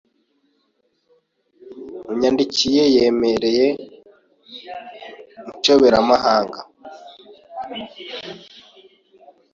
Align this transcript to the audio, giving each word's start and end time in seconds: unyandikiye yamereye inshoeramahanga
unyandikiye 2.11 2.83
yamereye 2.97 3.67
inshoeramahanga 5.49 6.59